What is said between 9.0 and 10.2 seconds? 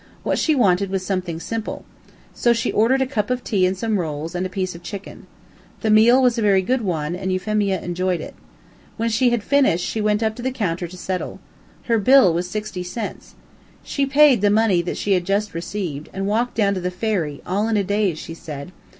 she had finished, she